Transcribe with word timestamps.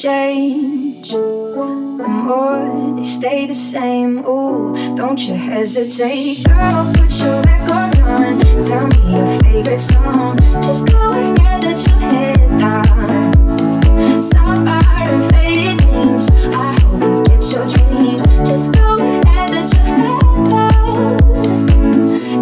change, 0.00 1.10
the 1.10 2.06
more 2.08 2.94
they 2.94 3.02
stay 3.02 3.46
the 3.46 3.54
same. 3.54 4.24
Ooh, 4.24 4.94
don't 4.94 5.20
you 5.26 5.34
hesitate, 5.34 6.44
girl. 6.46 6.92
Put 6.94 7.18
your 7.18 7.42
record 7.42 7.98
on. 8.06 8.38
Tell 8.62 8.86
me 8.86 9.00
your 9.10 9.40
favorite 9.40 9.80
song. 9.80 10.38
Just 10.62 10.86
go 10.92 11.12
and 11.12 11.36
get 11.36 11.64
at 11.64 11.86
your 11.88 11.98
head 11.98 12.38
high. 12.62 14.18
Sapphire 14.18 15.08
and 15.14 15.24
faded 15.32 15.80
jeans. 15.80 16.30
I 16.30 16.78
hope 16.80 17.02
you 17.02 17.24
get 17.24 17.42
your 17.52 17.66
dreams. 17.66 18.22
Just 18.48 18.74
go 18.74 18.98
and 19.00 19.24
get 19.24 19.50
at 19.50 19.68
your 19.74 19.86
head 19.98 20.22
high. 20.52 21.08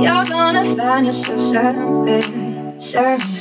You're 0.04 0.26
gonna 0.26 0.64
find 0.76 1.06
yourself 1.06 1.40
somewhere, 1.40 2.22
somewhere. 2.80 3.35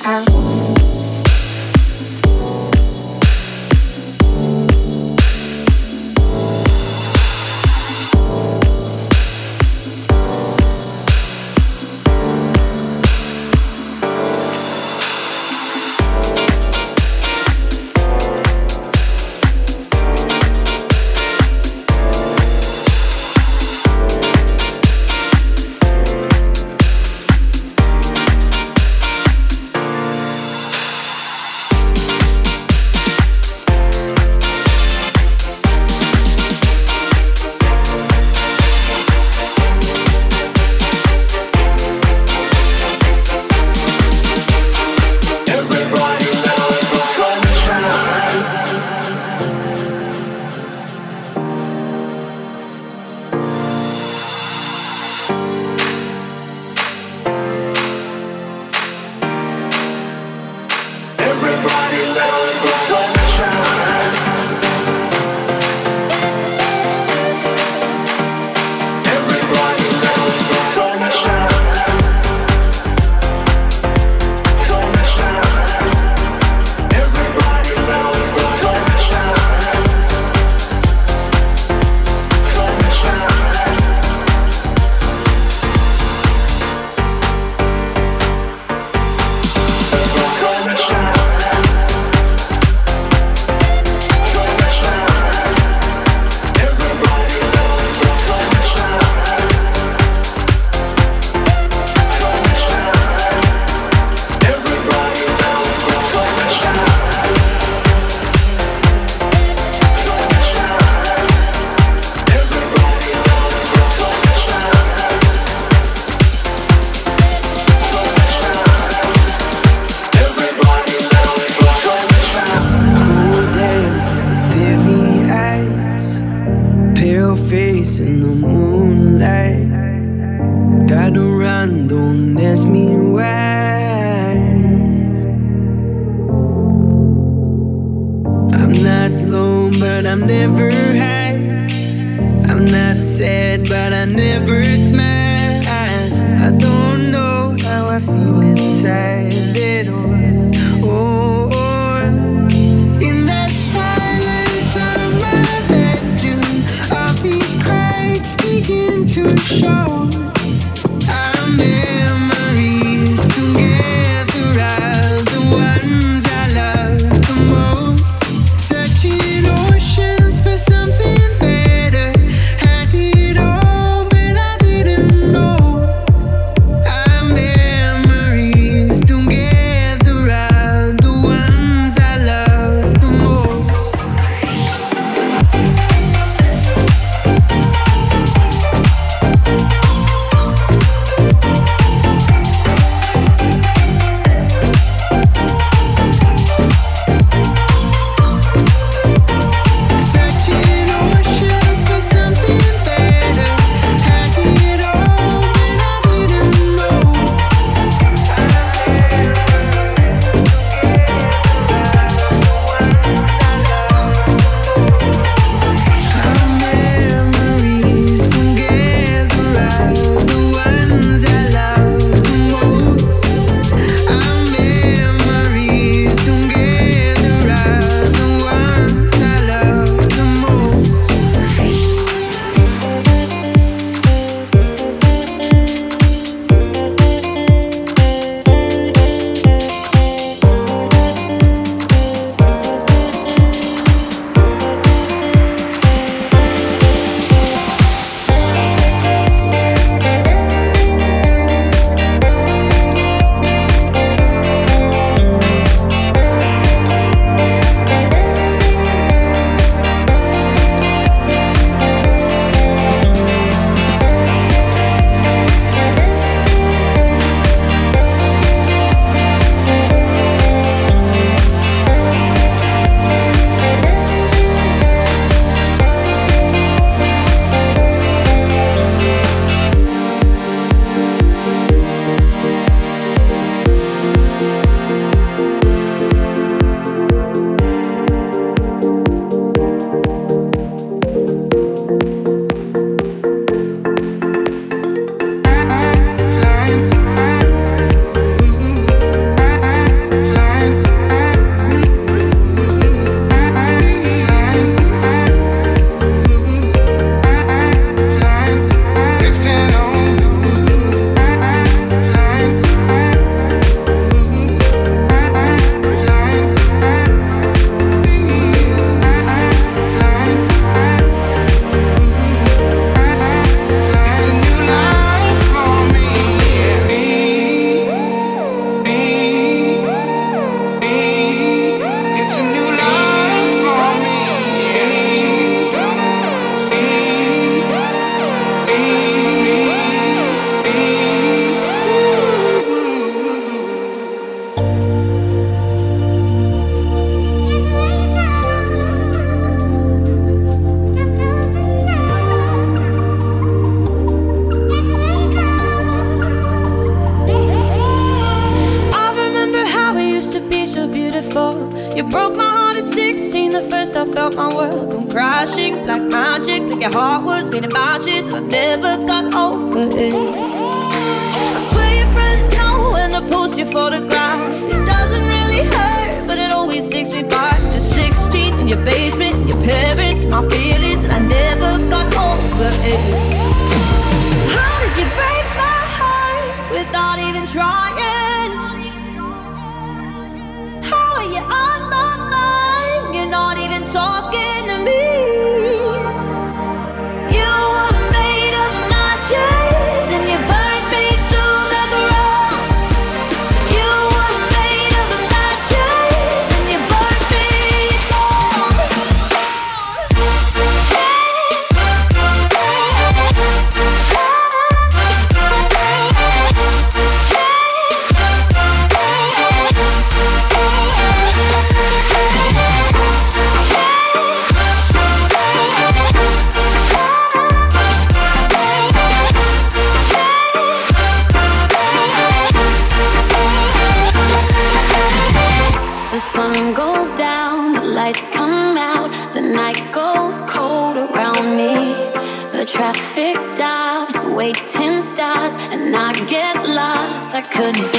Ooh. 447.58 447.95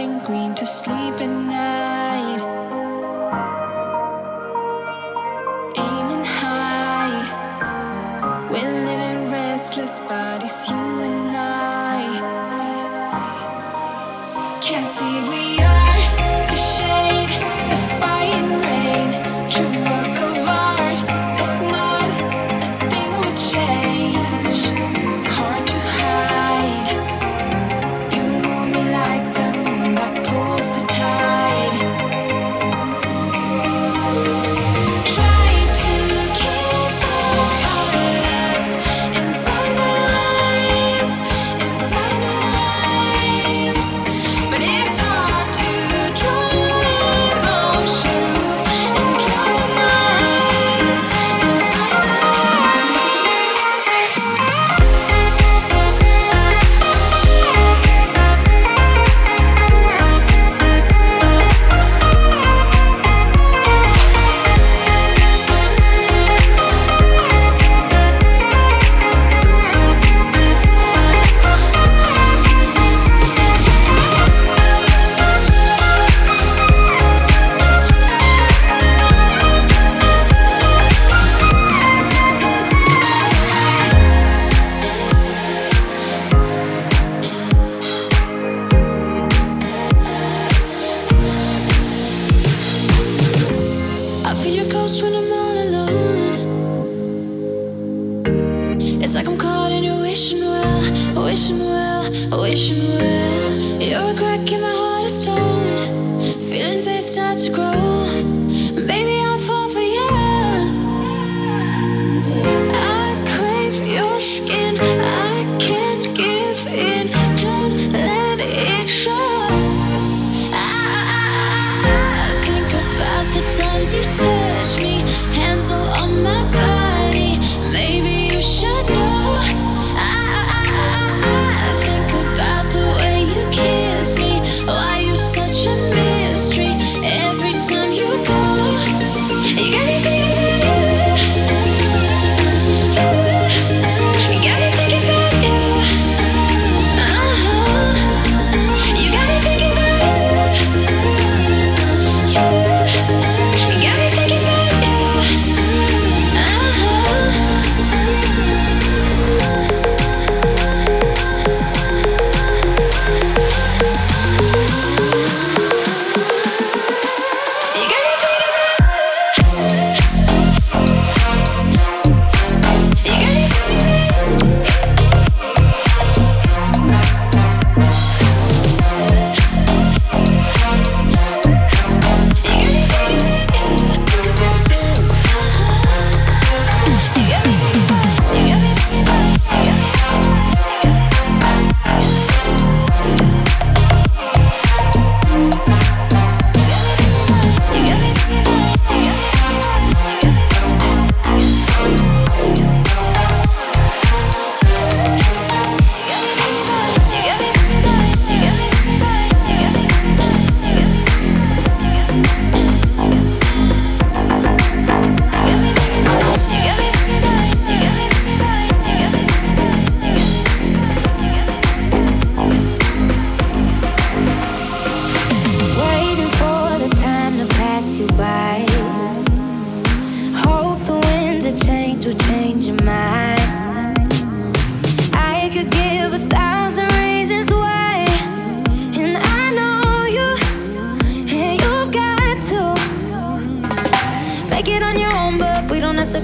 Something 0.00 0.54
to 0.54 0.64
sleep 0.64 1.20
at 1.20 1.28
night. 1.28 1.89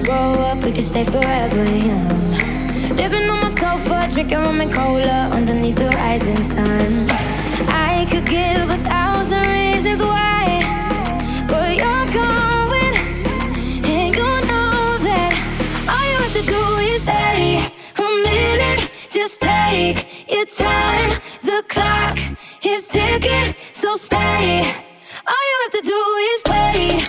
grow 0.07 0.39
up, 0.49 0.63
we 0.63 0.71
could 0.71 0.85
stay 0.85 1.03
forever 1.03 1.65
young. 1.89 2.31
Living 2.95 3.29
on 3.29 3.41
my 3.41 3.49
sofa, 3.49 4.07
drinking 4.09 4.37
rum 4.37 4.61
and 4.61 4.71
cola 4.73 5.29
underneath 5.37 5.75
the 5.75 5.89
rising 6.01 6.41
sun. 6.41 7.05
I 7.67 8.07
could 8.09 8.25
give 8.25 8.69
a 8.77 8.79
thousand 8.91 9.45
reasons 9.47 10.01
why, 10.01 10.43
but 11.51 11.75
you're 11.81 12.07
going, 12.23 12.93
and 13.93 14.15
you 14.15 14.31
know 14.49 14.97
that 15.07 15.31
all 15.91 16.05
you 16.09 16.17
have 16.23 16.35
to 16.39 16.43
do 16.55 16.61
is 16.93 17.01
stay 17.01 17.69
a 18.05 18.07
minute. 18.27 18.89
Just 19.09 19.41
take 19.41 19.97
your 20.31 20.45
time. 20.45 21.11
The 21.43 21.59
clock 21.67 22.17
is 22.63 22.87
ticking, 22.87 23.53
so 23.73 23.97
stay. 23.97 24.71
All 25.31 25.43
you 25.49 25.57
have 25.63 25.73
to 25.79 25.83
do 25.93 25.99
is 26.31 26.41
wait. 26.51 27.06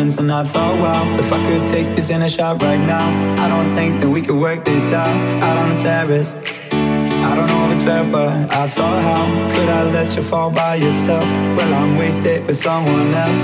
And 0.00 0.32
I 0.32 0.44
thought, 0.44 0.78
wow, 0.80 1.18
if 1.18 1.30
I 1.30 1.44
could 1.44 1.68
take 1.68 1.94
this 1.94 2.08
in 2.08 2.22
a 2.22 2.28
shot 2.28 2.62
right 2.62 2.80
now, 2.80 3.06
I 3.44 3.48
don't 3.48 3.74
think 3.74 4.00
that 4.00 4.08
we 4.08 4.22
could 4.22 4.38
work 4.38 4.64
this 4.64 4.94
out 4.94 5.14
out 5.42 5.58
on 5.58 5.74
the 5.74 5.78
terrace. 5.78 6.34
I 6.72 7.36
don't 7.36 7.46
know 7.46 7.66
if 7.66 7.72
it's 7.72 7.82
fair, 7.82 8.04
but 8.04 8.30
I 8.50 8.66
thought, 8.66 9.02
how 9.02 9.24
could 9.54 9.68
I 9.68 9.82
let 9.92 10.16
you 10.16 10.22
fall 10.22 10.50
by 10.50 10.76
yourself? 10.76 11.24
Well, 11.56 11.74
I'm 11.74 11.98
wasted 11.98 12.46
with 12.46 12.56
someone 12.56 13.12
else. 13.12 13.40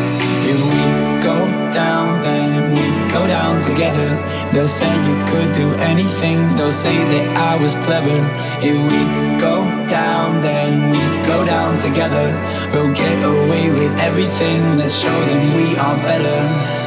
If 0.48 0.58
we 0.70 1.22
go 1.22 1.36
down, 1.72 2.22
then 2.22 2.65
go 3.10 3.26
down 3.26 3.62
together. 3.62 4.08
They'll 4.52 4.66
say 4.66 4.90
you 5.08 5.16
could 5.26 5.52
do 5.52 5.68
anything, 5.92 6.54
they'll 6.56 6.70
say 6.70 6.96
that 6.96 7.36
I 7.36 7.56
was 7.60 7.74
clever. 7.86 8.18
If 8.60 8.76
we 8.90 9.02
go 9.38 9.64
down, 9.86 10.40
then 10.40 10.90
we 10.90 11.02
go 11.26 11.44
down 11.44 11.78
together. 11.78 12.26
We'll 12.72 12.94
get 12.94 13.18
away 13.24 13.70
with 13.70 13.92
everything, 14.00 14.76
let's 14.76 14.98
show 14.98 15.18
them 15.26 15.54
we 15.56 15.76
are 15.76 15.96
better. 15.96 16.85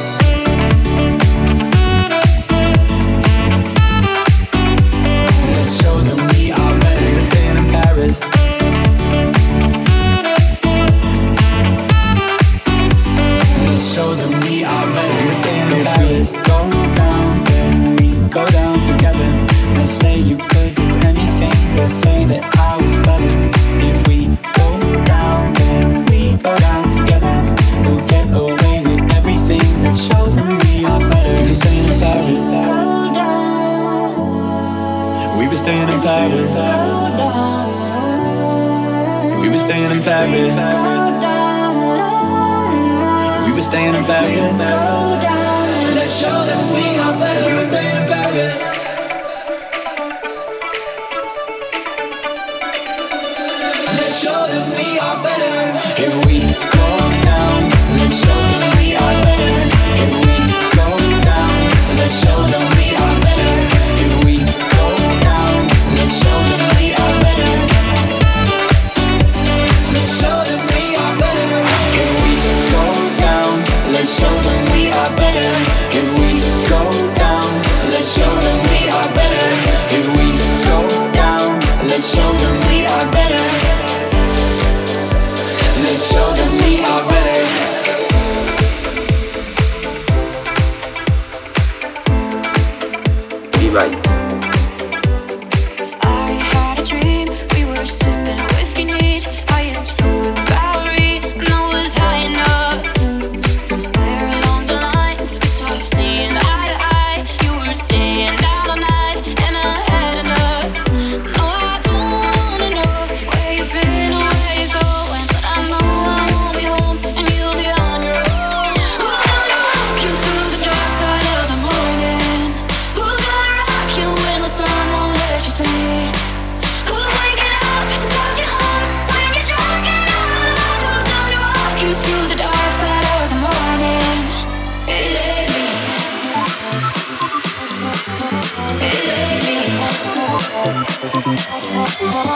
staying 43.70 43.94
in 43.94 44.04
Paris. 44.04 44.58
Let's 45.94 46.18
show 46.18 46.44
them 46.44 46.74
we 46.74 46.98
are 46.98 47.18
better. 47.18 47.89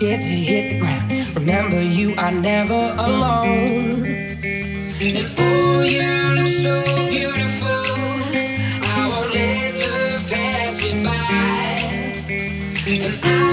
scared 0.00 0.22
to 0.22 0.30
hit 0.30 0.72
the 0.72 0.78
ground. 0.78 1.36
Remember, 1.36 1.82
you 1.82 2.14
are 2.16 2.32
never 2.32 2.94
alone. 2.96 4.06
And 4.98 5.18
oh, 5.38 5.82
you 5.82 6.08
look 6.36 6.46
so 6.46 6.82
beautiful. 7.10 7.82
I 8.82 9.06
won't 9.10 9.34
let 9.34 9.74
the 9.74 10.26
past 10.30 10.80
get 10.80 11.04
by. 11.04 11.20
And 12.88 13.02
I 13.24 13.49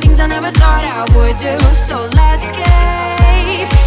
things 0.00 0.18
I 0.18 0.26
never 0.26 0.50
thought 0.50 0.84
I 0.84 1.04
would 1.16 1.36
do. 1.36 1.58
So 1.74 2.08
let's 2.14 2.44
escape. 2.44 3.83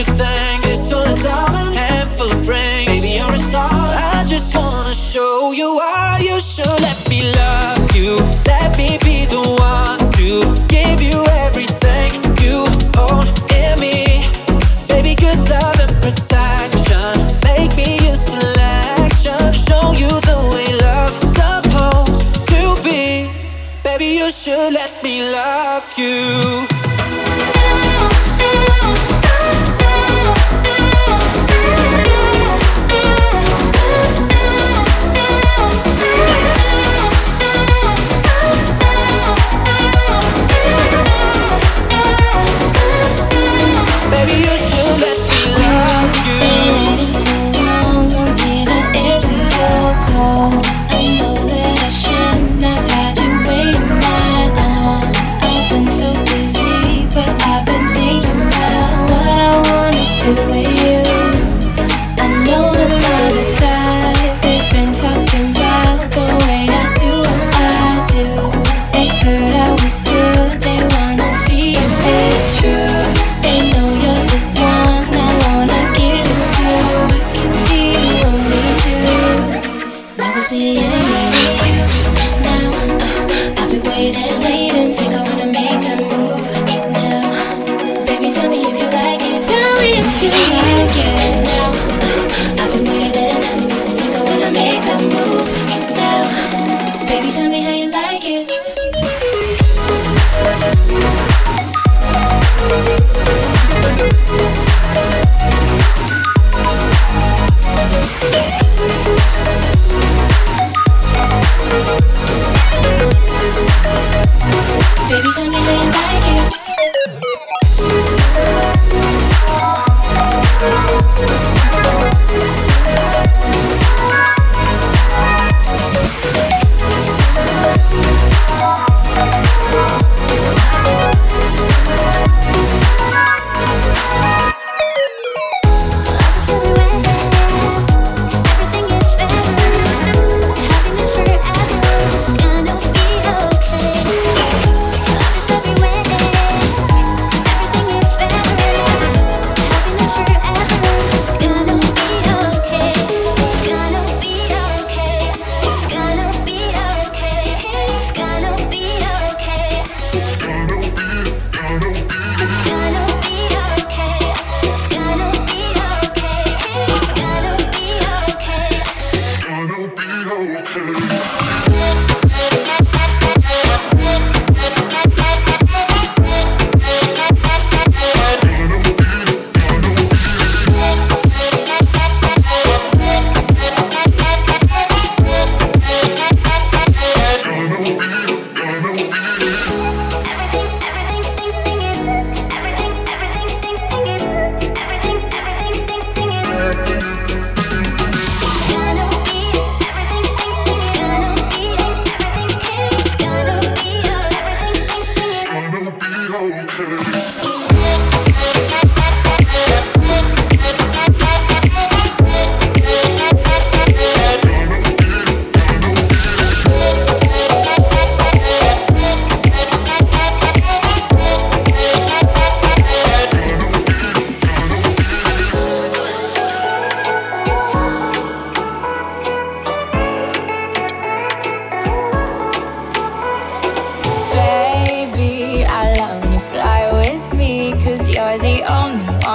you 0.00 0.14
thanks. 0.14 0.64
Fist 0.66 0.90
full 0.90 1.02
of 1.02 1.22
diamonds, 1.22 1.76
handful 1.76 2.30
of 2.32 2.48
rings. 2.48 3.00
Baby, 3.00 3.18
you're 3.18 3.34
a 3.34 3.38
star. 3.38 3.70
I 3.70 4.24
just 4.26 4.56
wanna 4.56 4.94
show 4.94 5.52
you 5.52 5.76
why 5.76 6.20
you 6.22 6.40
should 6.40 6.80
let 6.80 6.98
me 7.08 7.32
love 7.32 7.94
you. 7.94 8.16
Let 8.46 8.76
me 8.78 8.98
be 9.04 9.26
the 9.26 9.42
one 9.58 10.00
to 10.16 10.26
give 10.68 11.02
you 11.02 11.18
everything 11.44 12.10
you 12.44 12.64
own 12.96 13.26
in 13.60 13.74
me. 13.84 14.24
Baby, 14.88 15.14
good 15.14 15.40
love 15.54 15.78
and 15.84 15.94
protection. 16.04 17.12
Make 17.44 17.72
me 17.76 17.98
your 18.06 18.16
selection. 18.16 19.40
Show 19.52 19.92
you 20.02 20.10
the 20.30 20.38
way 20.52 20.70
love's 20.86 21.28
supposed 21.40 22.48
to 22.52 22.60
be. 22.84 23.28
Baby, 23.82 24.08
you 24.20 24.30
should 24.30 24.72
let 24.72 24.92
me 25.02 25.30
love 25.30 25.84
you. 25.98 27.59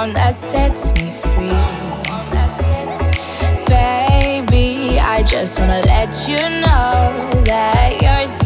one 0.06 0.14
that 0.14 0.36
sets 0.38 0.92
me 0.94 1.10
free. 1.20 1.50
Baby, 3.66 5.00
I 5.00 5.22
just 5.22 5.58
wanna 5.58 5.80
let 5.86 6.28
you 6.28 6.36
know 6.36 7.42
that 7.44 8.00
you're. 8.00 8.45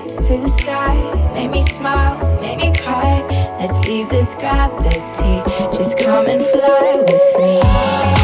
Through 0.25 0.41
the 0.41 0.47
sky. 0.47 0.95
Make 1.33 1.51
me 1.51 1.61
smile, 1.61 2.17
make 2.41 2.57
me 2.57 2.71
cry. 2.75 3.25
Let's 3.59 3.85
leave 3.87 4.09
this 4.09 4.35
gravity. 4.35 5.41
Just 5.75 5.97
come 5.97 6.27
and 6.27 6.43
fly 6.45 7.03
with 7.07 7.37
me. 7.39 8.20